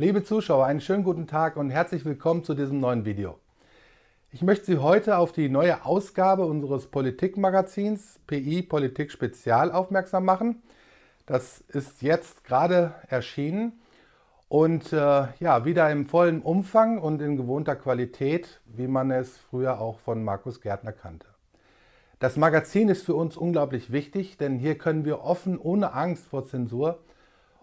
Liebe 0.00 0.22
Zuschauer, 0.22 0.64
einen 0.64 0.80
schönen 0.80 1.02
guten 1.02 1.26
Tag 1.26 1.56
und 1.56 1.70
herzlich 1.70 2.04
willkommen 2.04 2.44
zu 2.44 2.54
diesem 2.54 2.78
neuen 2.78 3.04
Video. 3.04 3.36
Ich 4.30 4.42
möchte 4.42 4.66
Sie 4.66 4.78
heute 4.78 5.18
auf 5.18 5.32
die 5.32 5.48
neue 5.48 5.84
Ausgabe 5.84 6.46
unseres 6.46 6.86
Politikmagazins 6.86 8.20
PI 8.28 8.62
Politik 8.62 9.10
Spezial 9.10 9.72
aufmerksam 9.72 10.24
machen. 10.24 10.62
Das 11.26 11.64
ist 11.66 12.00
jetzt 12.00 12.44
gerade 12.44 12.94
erschienen 13.08 13.72
und 14.48 14.92
äh, 14.92 15.26
ja, 15.40 15.64
wieder 15.64 15.90
im 15.90 16.06
vollen 16.06 16.42
Umfang 16.42 16.98
und 16.98 17.20
in 17.20 17.36
gewohnter 17.36 17.74
Qualität, 17.74 18.60
wie 18.66 18.86
man 18.86 19.10
es 19.10 19.36
früher 19.50 19.80
auch 19.80 19.98
von 19.98 20.22
Markus 20.22 20.60
Gärtner 20.60 20.92
kannte. 20.92 21.26
Das 22.20 22.36
Magazin 22.36 22.88
ist 22.88 23.04
für 23.04 23.16
uns 23.16 23.36
unglaublich 23.36 23.90
wichtig, 23.90 24.36
denn 24.36 24.60
hier 24.60 24.78
können 24.78 25.04
wir 25.04 25.22
offen, 25.22 25.58
ohne 25.58 25.92
Angst 25.92 26.28
vor 26.28 26.44
Zensur, 26.44 27.00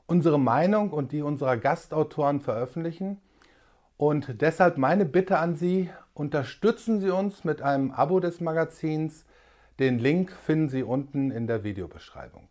unsere 0.07 0.39
Meinung 0.39 0.91
und 0.91 1.11
die 1.11 1.21
unserer 1.21 1.57
Gastautoren 1.57 2.41
veröffentlichen. 2.41 3.19
Und 3.97 4.41
deshalb 4.41 4.77
meine 4.77 5.05
Bitte 5.05 5.39
an 5.39 5.55
Sie, 5.55 5.89
unterstützen 6.13 6.99
Sie 6.99 7.09
uns 7.09 7.43
mit 7.43 7.61
einem 7.61 7.91
Abo 7.91 8.19
des 8.19 8.41
Magazins. 8.41 9.25
Den 9.79 9.99
Link 9.99 10.31
finden 10.31 10.69
Sie 10.69 10.83
unten 10.83 11.31
in 11.31 11.47
der 11.47 11.63
Videobeschreibung. 11.63 12.47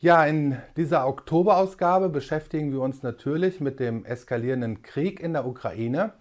Ja, 0.00 0.24
in 0.24 0.56
dieser 0.76 1.08
Oktoberausgabe 1.08 2.08
beschäftigen 2.08 2.70
wir 2.70 2.80
uns 2.82 3.02
natürlich 3.02 3.60
mit 3.60 3.80
dem 3.80 4.04
eskalierenden 4.04 4.82
Krieg 4.82 5.18
in 5.18 5.32
der 5.32 5.44
Ukraine. 5.44 6.12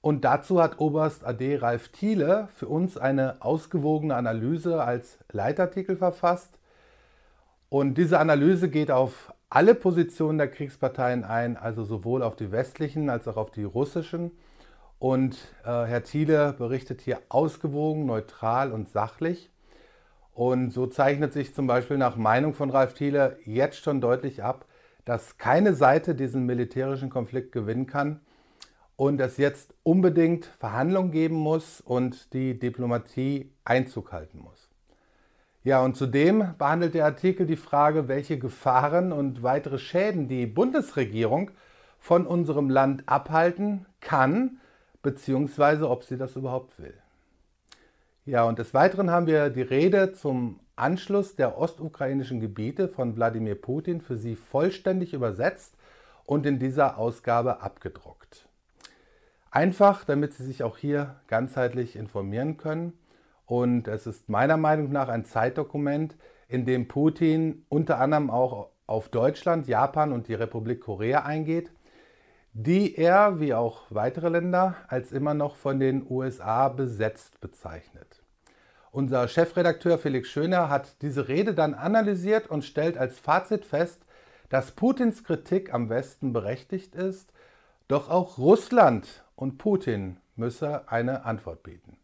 Und 0.00 0.24
dazu 0.24 0.60
hat 0.60 0.80
Oberst 0.80 1.24
AD 1.24 1.58
Ralf 1.58 1.88
Thiele 1.90 2.48
für 2.56 2.66
uns 2.66 2.98
eine 2.98 3.36
ausgewogene 3.40 4.16
Analyse 4.16 4.82
als 4.82 5.18
Leitartikel 5.30 5.96
verfasst. 5.96 6.58
Und 7.74 7.98
diese 7.98 8.20
Analyse 8.20 8.68
geht 8.70 8.92
auf 8.92 9.34
alle 9.50 9.74
Positionen 9.74 10.38
der 10.38 10.46
Kriegsparteien 10.46 11.24
ein, 11.24 11.56
also 11.56 11.82
sowohl 11.82 12.22
auf 12.22 12.36
die 12.36 12.52
westlichen 12.52 13.10
als 13.10 13.26
auch 13.26 13.36
auf 13.36 13.50
die 13.50 13.64
russischen. 13.64 14.30
Und 15.00 15.34
äh, 15.64 15.66
Herr 15.66 16.04
Thiele 16.04 16.52
berichtet 16.52 17.00
hier 17.00 17.18
ausgewogen, 17.28 18.06
neutral 18.06 18.70
und 18.70 18.88
sachlich. 18.88 19.50
Und 20.34 20.70
so 20.70 20.86
zeichnet 20.86 21.32
sich 21.32 21.52
zum 21.52 21.66
Beispiel 21.66 21.98
nach 21.98 22.14
Meinung 22.14 22.54
von 22.54 22.70
Ralf 22.70 22.94
Thiele 22.94 23.38
jetzt 23.44 23.82
schon 23.82 24.00
deutlich 24.00 24.44
ab, 24.44 24.66
dass 25.04 25.36
keine 25.38 25.74
Seite 25.74 26.14
diesen 26.14 26.46
militärischen 26.46 27.10
Konflikt 27.10 27.50
gewinnen 27.50 27.88
kann 27.88 28.20
und 28.94 29.20
es 29.20 29.36
jetzt 29.36 29.74
unbedingt 29.82 30.46
Verhandlungen 30.60 31.10
geben 31.10 31.34
muss 31.34 31.80
und 31.80 32.34
die 32.34 32.56
Diplomatie 32.56 33.50
Einzug 33.64 34.12
halten 34.12 34.38
muss. 34.38 34.73
Ja, 35.64 35.82
und 35.82 35.96
zudem 35.96 36.54
behandelt 36.58 36.92
der 36.92 37.06
Artikel 37.06 37.46
die 37.46 37.56
Frage, 37.56 38.06
welche 38.06 38.38
Gefahren 38.38 39.12
und 39.12 39.42
weitere 39.42 39.78
Schäden 39.78 40.28
die 40.28 40.46
Bundesregierung 40.46 41.52
von 41.98 42.26
unserem 42.26 42.68
Land 42.68 43.04
abhalten 43.06 43.86
kann, 44.02 44.58
beziehungsweise 45.02 45.88
ob 45.88 46.04
sie 46.04 46.18
das 46.18 46.36
überhaupt 46.36 46.78
will. 46.78 46.92
Ja, 48.26 48.44
und 48.44 48.58
des 48.58 48.74
Weiteren 48.74 49.10
haben 49.10 49.26
wir 49.26 49.48
die 49.48 49.62
Rede 49.62 50.12
zum 50.12 50.60
Anschluss 50.76 51.34
der 51.34 51.56
ostukrainischen 51.56 52.40
Gebiete 52.40 52.88
von 52.88 53.16
Wladimir 53.16 53.54
Putin 53.54 54.02
für 54.02 54.18
Sie 54.18 54.36
vollständig 54.36 55.14
übersetzt 55.14 55.76
und 56.26 56.44
in 56.44 56.58
dieser 56.58 56.98
Ausgabe 56.98 57.62
abgedruckt. 57.62 58.46
Einfach, 59.50 60.04
damit 60.04 60.34
Sie 60.34 60.44
sich 60.44 60.62
auch 60.62 60.76
hier 60.76 61.16
ganzheitlich 61.26 61.96
informieren 61.96 62.58
können 62.58 62.92
und 63.46 63.88
es 63.88 64.06
ist 64.06 64.28
meiner 64.28 64.56
Meinung 64.56 64.90
nach 64.90 65.08
ein 65.08 65.24
Zeitdokument, 65.24 66.16
in 66.48 66.64
dem 66.64 66.88
Putin 66.88 67.64
unter 67.68 67.98
anderem 67.98 68.30
auch 68.30 68.70
auf 68.86 69.08
Deutschland, 69.08 69.66
Japan 69.66 70.12
und 70.12 70.28
die 70.28 70.34
Republik 70.34 70.80
Korea 70.80 71.24
eingeht, 71.24 71.72
die 72.52 72.96
er, 72.96 73.40
wie 73.40 73.54
auch 73.54 73.82
weitere 73.90 74.28
Länder, 74.28 74.76
als 74.88 75.10
immer 75.10 75.34
noch 75.34 75.56
von 75.56 75.80
den 75.80 76.06
USA 76.08 76.68
besetzt 76.68 77.40
bezeichnet. 77.40 78.22
Unser 78.92 79.26
Chefredakteur 79.26 79.98
Felix 79.98 80.28
Schöner 80.28 80.68
hat 80.68 81.02
diese 81.02 81.26
Rede 81.26 81.52
dann 81.54 81.74
analysiert 81.74 82.48
und 82.48 82.64
stellt 82.64 82.96
als 82.96 83.18
Fazit 83.18 83.64
fest, 83.64 84.06
dass 84.50 84.70
Putins 84.70 85.24
Kritik 85.24 85.74
am 85.74 85.88
Westen 85.88 86.32
berechtigt 86.32 86.94
ist, 86.94 87.32
doch 87.88 88.08
auch 88.08 88.38
Russland 88.38 89.24
und 89.34 89.58
Putin 89.58 90.18
müsse 90.36 90.88
eine 90.88 91.24
Antwort 91.24 91.64
bieten. 91.64 91.96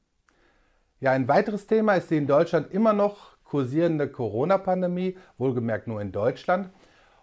Ja, 1.01 1.13
ein 1.13 1.29
weiteres 1.29 1.67
Thema 1.67 1.95
ist 1.95 2.11
die 2.11 2.19
in 2.19 2.27
Deutschland 2.27 2.71
immer 2.73 2.93
noch 2.93 3.39
kursierende 3.45 4.07
Corona-Pandemie, 4.07 5.17
wohlgemerkt 5.39 5.87
nur 5.87 6.03
in 6.03 6.13
Deutschland. 6.13 6.69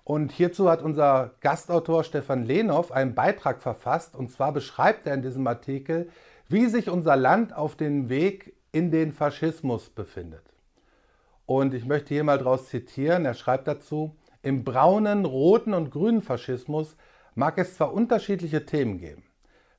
Und 0.04 0.32
hierzu 0.32 0.68
hat 0.68 0.82
unser 0.82 1.36
Gastautor 1.42 2.04
Stefan 2.04 2.44
Lehnow 2.44 2.92
einen 2.92 3.14
Beitrag 3.14 3.62
verfasst. 3.62 4.16
Und 4.16 4.32
zwar 4.32 4.52
beschreibt 4.52 5.06
er 5.06 5.14
in 5.14 5.22
diesem 5.22 5.46
Artikel, 5.46 6.10
wie 6.48 6.66
sich 6.66 6.90
unser 6.90 7.16
Land 7.16 7.56
auf 7.56 7.76
dem 7.76 8.10
Weg 8.10 8.56
in 8.72 8.90
den 8.90 9.12
Faschismus 9.12 9.90
befindet. 9.90 10.44
Und 11.46 11.76
ich 11.76 11.86
möchte 11.86 12.16
hier 12.16 12.24
mal 12.24 12.40
daraus 12.40 12.70
zitieren. 12.70 13.26
Er 13.26 13.36
schreibt 13.36 13.68
dazu, 13.68 14.16
im 14.42 14.64
braunen, 14.64 15.24
roten 15.24 15.76
und 15.76 15.92
grünen 15.92 16.24
Faschismus 16.24 16.96
mag 17.36 17.60
es 17.60 17.76
zwar 17.76 17.94
unterschiedliche 17.94 18.66
Themen 18.66 18.98
geben. 18.98 19.24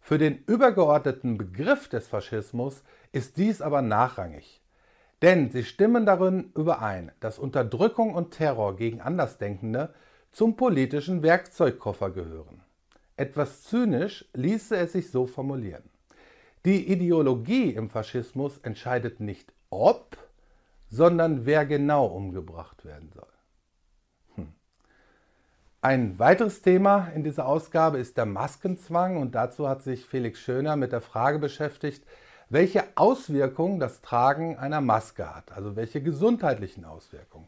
Für 0.00 0.18
den 0.18 0.44
übergeordneten 0.46 1.36
Begriff 1.36 1.88
des 1.88 2.06
Faschismus 2.06 2.84
ist 3.12 3.36
dies 3.36 3.60
aber 3.60 3.82
nachrangig. 3.82 4.62
Denn 5.22 5.50
sie 5.50 5.64
stimmen 5.64 6.06
darin 6.06 6.52
überein, 6.54 7.10
dass 7.20 7.38
Unterdrückung 7.38 8.14
und 8.14 8.30
Terror 8.30 8.76
gegen 8.76 9.00
Andersdenkende 9.00 9.92
zum 10.30 10.56
politischen 10.56 11.22
Werkzeugkoffer 11.22 12.10
gehören. 12.10 12.62
Etwas 13.16 13.64
zynisch 13.64 14.26
ließe 14.34 14.76
es 14.76 14.92
sich 14.92 15.10
so 15.10 15.26
formulieren. 15.26 15.82
Die 16.64 16.92
Ideologie 16.92 17.70
im 17.70 17.90
Faschismus 17.90 18.58
entscheidet 18.58 19.20
nicht 19.20 19.52
ob, 19.70 20.16
sondern 20.88 21.46
wer 21.46 21.66
genau 21.66 22.06
umgebracht 22.06 22.84
werden 22.84 23.10
soll. 23.12 23.26
Ein 25.80 26.18
weiteres 26.18 26.60
Thema 26.60 27.08
in 27.14 27.22
dieser 27.22 27.46
Ausgabe 27.46 27.98
ist 27.98 28.16
der 28.16 28.26
Maskenzwang 28.26 29.16
und 29.16 29.36
dazu 29.36 29.68
hat 29.68 29.82
sich 29.82 30.04
Felix 30.04 30.40
Schöner 30.40 30.74
mit 30.74 30.90
der 30.90 31.00
Frage 31.00 31.38
beschäftigt, 31.38 32.04
welche 32.50 32.84
Auswirkungen 32.94 33.78
das 33.78 34.00
Tragen 34.00 34.56
einer 34.56 34.80
Maske 34.80 35.34
hat, 35.34 35.52
also 35.52 35.76
welche 35.76 36.02
gesundheitlichen 36.02 36.84
Auswirkungen. 36.84 37.46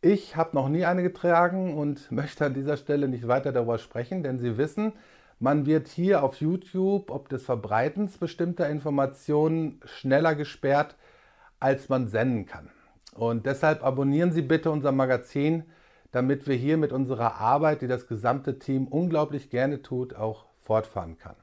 Ich 0.00 0.36
habe 0.36 0.54
noch 0.54 0.68
nie 0.68 0.84
eine 0.84 1.02
getragen 1.02 1.76
und 1.76 2.10
möchte 2.12 2.44
an 2.46 2.54
dieser 2.54 2.76
Stelle 2.76 3.08
nicht 3.08 3.26
weiter 3.26 3.52
darüber 3.52 3.78
sprechen, 3.78 4.22
denn 4.22 4.38
Sie 4.38 4.56
wissen, 4.58 4.92
man 5.40 5.66
wird 5.66 5.88
hier 5.88 6.22
auf 6.22 6.40
YouTube 6.40 7.10
ob 7.10 7.28
des 7.28 7.44
Verbreitens 7.44 8.18
bestimmter 8.18 8.68
Informationen 8.68 9.80
schneller 9.84 10.34
gesperrt, 10.34 10.96
als 11.58 11.88
man 11.88 12.08
senden 12.08 12.46
kann. 12.46 12.70
Und 13.14 13.46
deshalb 13.46 13.84
abonnieren 13.84 14.32
Sie 14.32 14.42
bitte 14.42 14.70
unser 14.70 14.92
Magazin, 14.92 15.64
damit 16.12 16.46
wir 16.46 16.54
hier 16.54 16.76
mit 16.76 16.92
unserer 16.92 17.34
Arbeit, 17.40 17.82
die 17.82 17.88
das 17.88 18.06
gesamte 18.06 18.58
Team 18.58 18.86
unglaublich 18.86 19.50
gerne 19.50 19.82
tut, 19.82 20.14
auch 20.14 20.46
fortfahren 20.60 21.18
kann. 21.18 21.34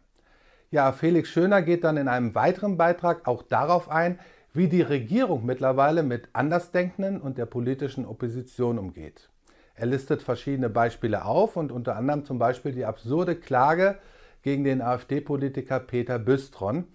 Ja, 0.74 0.94
Felix 0.94 1.28
Schöner 1.28 1.62
geht 1.64 1.84
dann 1.84 1.98
in 1.98 2.08
einem 2.08 2.34
weiteren 2.34 2.78
Beitrag 2.78 3.28
auch 3.28 3.44
darauf 3.44 3.90
ein, 3.90 4.20
wie 4.54 4.70
die 4.70 4.82
Regierung 4.82 5.46
mittlerweile 5.46 6.02
mit 6.02 6.30
Andersdenkenden 6.32 7.20
und 7.20 7.38
der 7.38 7.46
politischen 7.46 8.06
Opposition 8.06 8.80
umgeht. 8.80 9.28
Er 9.76 9.88
listet 9.88 10.22
verschiedene 10.22 10.70
Beispiele 10.70 11.26
auf 11.26 11.58
und 11.58 11.74
unter 11.74 11.98
anderem 11.98 12.24
zum 12.24 12.40
Beispiel 12.40 12.72
die 12.72 12.86
absurde 12.86 13.36
Klage 13.36 13.98
gegen 14.44 14.64
den 14.64 14.82
AfD-Politiker 14.82 15.82
Peter 15.82 16.18
Büstron, 16.20 16.86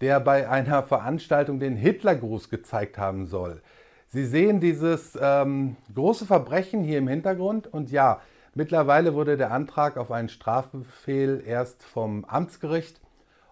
der 0.00 0.18
bei 0.18 0.48
einer 0.48 0.82
Veranstaltung 0.82 1.60
den 1.60 1.76
Hitlergruß 1.76 2.50
gezeigt 2.50 2.98
haben 2.98 3.26
soll. 3.26 3.62
Sie 4.08 4.26
sehen 4.26 4.58
dieses 4.58 5.16
ähm, 5.22 5.76
große 5.94 6.26
Verbrechen 6.26 6.82
hier 6.82 6.98
im 6.98 7.06
Hintergrund 7.06 7.68
und 7.68 7.92
ja, 7.92 8.22
mittlerweile 8.56 9.14
wurde 9.14 9.36
der 9.36 9.52
Antrag 9.52 9.98
auf 9.98 10.10
einen 10.10 10.28
Strafbefehl 10.28 11.44
erst 11.46 11.84
vom 11.84 12.24
Amtsgericht 12.24 13.00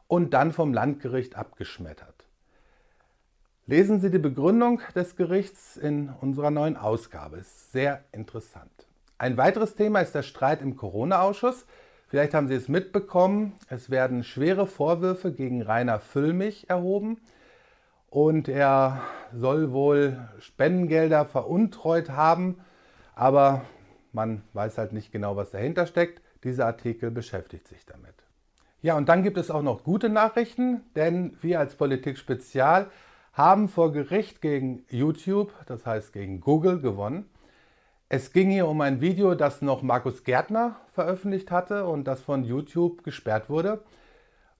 und 0.08 0.34
dann 0.34 0.52
vom 0.52 0.74
Landgericht 0.74 1.36
abgeschmettert. 1.36 2.26
Lesen 3.66 4.00
Sie 4.00 4.10
die 4.10 4.18
Begründung 4.18 4.80
des 4.94 5.14
Gerichts 5.14 5.76
in 5.76 6.08
unserer 6.08 6.50
neuen 6.50 6.76
Ausgabe. 6.76 7.36
Ist 7.36 7.70
sehr 7.70 8.02
interessant. 8.12 8.70
Ein 9.18 9.36
weiteres 9.36 9.74
Thema 9.74 10.00
ist 10.00 10.14
der 10.14 10.22
Streit 10.22 10.62
im 10.62 10.76
Corona-Ausschuss. 10.76 11.66
Vielleicht 12.08 12.32
haben 12.32 12.48
Sie 12.48 12.54
es 12.54 12.68
mitbekommen. 12.68 13.52
Es 13.68 13.90
werden 13.90 14.24
schwere 14.24 14.66
Vorwürfe 14.66 15.32
gegen 15.32 15.60
Rainer 15.60 16.00
Füllmich 16.00 16.70
erhoben 16.70 17.20
und 18.08 18.48
er 18.48 19.02
soll 19.34 19.72
wohl 19.72 20.16
Spendengelder 20.40 21.26
veruntreut 21.26 22.10
haben, 22.10 22.60
aber 23.14 23.62
man 24.12 24.42
weiß 24.54 24.78
halt 24.78 24.92
nicht 24.92 25.12
genau, 25.12 25.36
was 25.36 25.50
dahinter 25.50 25.86
steckt. 25.86 26.22
Dieser 26.44 26.66
Artikel 26.66 27.10
beschäftigt 27.10 27.68
sich 27.68 27.84
damit. 27.84 28.14
Ja, 28.80 28.96
und 28.96 29.08
dann 29.08 29.24
gibt 29.24 29.38
es 29.38 29.50
auch 29.50 29.62
noch 29.62 29.82
gute 29.82 30.08
Nachrichten, 30.08 30.82
denn 30.94 31.36
wir 31.40 31.58
als 31.58 31.74
Politik 31.74 32.16
Spezial 32.16 32.90
haben 33.32 33.68
vor 33.68 33.90
Gericht 33.90 34.40
gegen 34.40 34.84
YouTube, 34.88 35.52
das 35.66 35.84
heißt 35.84 36.12
gegen 36.12 36.40
Google, 36.40 36.80
gewonnen. 36.80 37.28
Es 38.08 38.32
ging 38.32 38.50
hier 38.50 38.68
um 38.68 38.80
ein 38.80 39.00
Video, 39.00 39.34
das 39.34 39.62
noch 39.62 39.82
Markus 39.82 40.22
Gärtner 40.22 40.76
veröffentlicht 40.92 41.50
hatte 41.50 41.86
und 41.86 42.04
das 42.04 42.20
von 42.20 42.44
YouTube 42.44 43.02
gesperrt 43.02 43.50
wurde, 43.50 43.82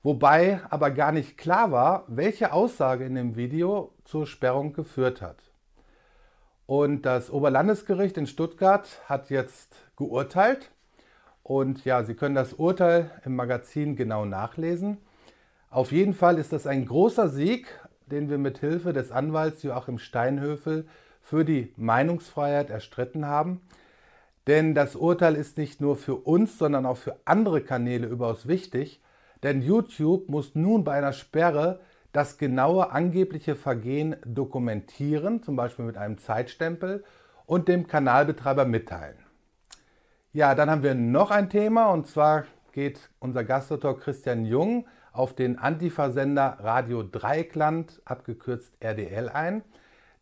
wobei 0.02 0.60
aber 0.68 0.90
gar 0.90 1.12
nicht 1.12 1.38
klar 1.38 1.70
war, 1.70 2.04
welche 2.08 2.52
Aussage 2.52 3.04
in 3.04 3.14
dem 3.14 3.36
Video 3.36 3.94
zur 4.04 4.26
Sperrung 4.26 4.72
geführt 4.72 5.22
hat. 5.22 5.38
Und 6.66 7.02
das 7.02 7.30
Oberlandesgericht 7.30 8.18
in 8.18 8.26
Stuttgart 8.26 9.00
hat 9.06 9.30
jetzt 9.30 9.76
geurteilt 9.96 10.72
und 11.48 11.86
ja, 11.86 12.04
Sie 12.04 12.12
können 12.12 12.34
das 12.34 12.52
Urteil 12.52 13.10
im 13.24 13.34
Magazin 13.34 13.96
genau 13.96 14.26
nachlesen. 14.26 14.98
Auf 15.70 15.92
jeden 15.92 16.12
Fall 16.12 16.36
ist 16.36 16.52
das 16.52 16.66
ein 16.66 16.84
großer 16.84 17.30
Sieg, 17.30 17.68
den 18.04 18.28
wir 18.28 18.36
mit 18.36 18.58
Hilfe 18.58 18.92
des 18.92 19.10
Anwalts 19.10 19.62
Joachim 19.62 19.98
Steinhöfel 19.98 20.86
für 21.22 21.46
die 21.46 21.72
Meinungsfreiheit 21.76 22.68
erstritten 22.68 23.24
haben. 23.24 23.62
Denn 24.46 24.74
das 24.74 24.94
Urteil 24.94 25.36
ist 25.36 25.56
nicht 25.56 25.80
nur 25.80 25.96
für 25.96 26.16
uns, 26.16 26.58
sondern 26.58 26.84
auch 26.84 26.98
für 26.98 27.16
andere 27.24 27.62
Kanäle 27.62 28.08
überaus 28.08 28.46
wichtig. 28.46 29.00
Denn 29.42 29.62
YouTube 29.62 30.28
muss 30.28 30.54
nun 30.54 30.84
bei 30.84 30.98
einer 30.98 31.14
Sperre 31.14 31.80
das 32.12 32.36
genaue 32.36 32.90
angebliche 32.90 33.56
Vergehen 33.56 34.16
dokumentieren, 34.26 35.42
zum 35.42 35.56
Beispiel 35.56 35.86
mit 35.86 35.96
einem 35.96 36.18
Zeitstempel, 36.18 37.04
und 37.46 37.68
dem 37.68 37.86
Kanalbetreiber 37.86 38.66
mitteilen. 38.66 39.16
Ja, 40.32 40.54
dann 40.54 40.70
haben 40.70 40.82
wir 40.82 40.94
noch 40.94 41.30
ein 41.30 41.50
Thema 41.50 41.90
und 41.90 42.06
zwar 42.06 42.44
geht 42.72 43.10
unser 43.18 43.44
Gastautor 43.44 43.98
Christian 43.98 44.44
Jung 44.44 44.86
auf 45.12 45.34
den 45.34 45.58
Antifa-Sender 45.58 46.58
Radio 46.60 47.02
Dreieckland, 47.02 48.00
abgekürzt 48.04 48.76
RDL, 48.80 49.28
ein 49.28 49.62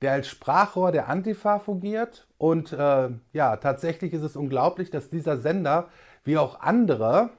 der 0.02 0.12
als 0.12 0.28
Sprachrohr 0.28 0.92
der 0.92 1.08
Antifa 1.08 1.58
fungiert. 1.58 2.26
Und 2.38 2.72
äh, 2.72 3.10
ja, 3.32 3.56
tatsächlich 3.56 4.12
ist 4.12 4.22
es 4.22 4.36
unglaublich, 4.36 4.90
dass 4.90 5.10
dieser 5.10 5.38
Sender, 5.38 5.88
wie 6.24 6.38
auch 6.38 6.60
andere, 6.60 7.30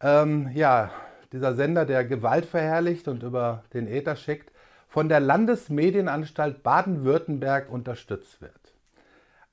ähm, 0.00 0.50
ja, 0.54 0.90
dieser 1.32 1.54
Sender, 1.54 1.84
der 1.84 2.04
Gewalt 2.04 2.46
verherrlicht 2.46 3.08
und 3.08 3.22
über 3.22 3.64
den 3.74 3.88
Äther 3.88 4.16
schickt, 4.16 4.52
von 4.88 5.08
der 5.08 5.20
Landesmedienanstalt 5.20 6.62
Baden-Württemberg 6.62 7.70
unterstützt 7.70 8.40
wird. 8.40 8.65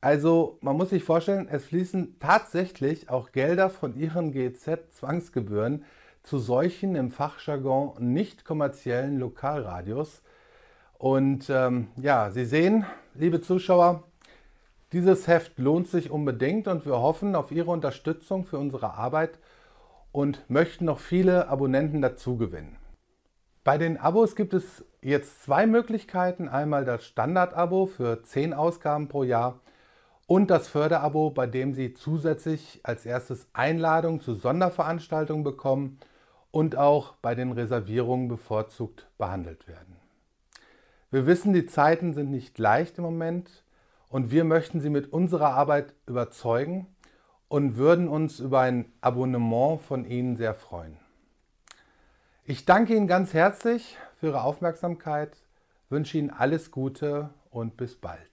Also 0.03 0.57
man 0.59 0.75
muss 0.75 0.89
sich 0.89 1.05
vorstellen, 1.05 1.47
es 1.49 1.65
fließen 1.65 2.17
tatsächlich 2.19 3.09
auch 3.09 3.31
Gelder 3.31 3.69
von 3.69 3.95
ihren 3.95 4.33
GZ-Zwangsgebühren 4.33 5.85
zu 6.23 6.39
solchen 6.39 6.95
im 6.95 7.09
Fachjargon 7.09 7.93
nicht 7.99 8.43
kommerziellen 8.43 9.17
Lokalradios, 9.17 10.21
und 11.03 11.49
ähm, 11.49 11.87
ja, 11.97 12.31
Sie 12.31 12.45
sehen, 12.45 12.85
liebe 13.13 13.41
Zuschauer, 13.41 14.03
dieses 14.93 15.27
Heft 15.27 15.59
lohnt 15.59 15.89
sich 15.89 16.11
unbedingt 16.11 16.69
und 16.69 16.85
wir 16.85 16.99
hoffen 16.99 17.35
auf 17.35 17.51
Ihre 17.51 17.71
Unterstützung 17.71 18.45
für 18.45 18.57
unsere 18.57 18.93
Arbeit 18.93 19.37
und 20.13 20.49
möchten 20.49 20.85
noch 20.85 20.99
viele 20.99 21.49
Abonnenten 21.49 22.01
dazu 22.01 22.37
gewinnen. 22.37 22.77
Bei 23.65 23.77
den 23.77 23.97
Abos 23.97 24.37
gibt 24.37 24.53
es 24.53 24.85
jetzt 25.01 25.43
zwei 25.43 25.67
Möglichkeiten. 25.67 26.47
Einmal 26.47 26.85
das 26.85 27.05
Standard-Abo 27.05 27.85
für 27.85 28.23
10 28.23 28.53
Ausgaben 28.53 29.09
pro 29.09 29.23
Jahr 29.23 29.59
und 30.27 30.49
das 30.49 30.67
Förderabo, 30.67 31.31
bei 31.31 31.47
dem 31.47 31.73
Sie 31.73 31.93
zusätzlich 31.93 32.79
als 32.83 33.05
erstes 33.05 33.47
Einladungen 33.53 34.21
zu 34.21 34.35
Sonderveranstaltungen 34.35 35.43
bekommen 35.43 35.99
und 36.51 36.75
auch 36.77 37.15
bei 37.21 37.35
den 37.35 37.51
Reservierungen 37.51 38.27
bevorzugt 38.27 39.07
behandelt 39.17 39.67
werden. 39.67 39.97
Wir 41.11 41.25
wissen, 41.25 41.53
die 41.53 41.65
Zeiten 41.65 42.13
sind 42.13 42.31
nicht 42.31 42.57
leicht 42.57 42.97
im 42.97 43.03
Moment 43.03 43.63
und 44.09 44.31
wir 44.31 44.43
möchten 44.43 44.79
Sie 44.79 44.89
mit 44.89 45.11
unserer 45.11 45.53
Arbeit 45.53 45.93
überzeugen 46.07 46.87
und 47.47 47.77
würden 47.77 48.07
uns 48.07 48.39
über 48.39 48.61
ein 48.61 48.91
Abonnement 49.01 49.81
von 49.81 50.05
Ihnen 50.05 50.37
sehr 50.37 50.55
freuen. 50.55 50.97
Ich 52.45 52.65
danke 52.65 52.95
Ihnen 52.95 53.07
ganz 53.07 53.33
herzlich 53.33 53.97
für 54.19 54.27
Ihre 54.27 54.43
Aufmerksamkeit, 54.43 55.37
wünsche 55.89 56.17
Ihnen 56.17 56.29
alles 56.29 56.71
Gute 56.71 57.29
und 57.51 57.77
bis 57.77 57.95
bald. 57.95 58.31